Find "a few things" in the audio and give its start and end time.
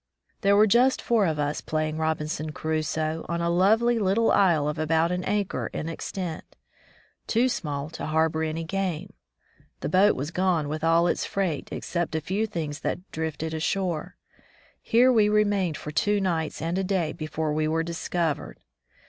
12.15-12.79